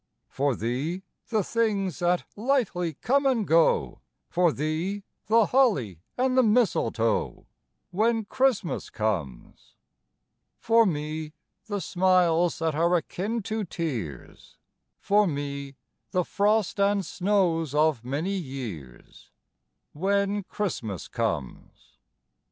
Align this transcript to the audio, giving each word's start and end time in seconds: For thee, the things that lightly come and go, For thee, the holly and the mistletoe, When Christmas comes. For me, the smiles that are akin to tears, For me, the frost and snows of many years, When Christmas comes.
For 0.29 0.55
thee, 0.55 1.03
the 1.29 1.43
things 1.43 1.99
that 1.99 2.23
lightly 2.35 2.95
come 3.03 3.27
and 3.27 3.45
go, 3.47 4.01
For 4.31 4.51
thee, 4.51 5.03
the 5.27 5.45
holly 5.45 6.01
and 6.17 6.35
the 6.35 6.41
mistletoe, 6.41 7.45
When 7.91 8.25
Christmas 8.25 8.89
comes. 8.89 9.75
For 10.57 10.87
me, 10.87 11.33
the 11.67 11.79
smiles 11.79 12.57
that 12.57 12.73
are 12.73 12.95
akin 12.95 13.43
to 13.43 13.63
tears, 13.63 14.57
For 14.99 15.27
me, 15.27 15.75
the 16.09 16.25
frost 16.25 16.79
and 16.79 17.05
snows 17.05 17.75
of 17.75 18.03
many 18.03 18.33
years, 18.37 19.29
When 19.93 20.41
Christmas 20.41 21.07
comes. 21.07 21.99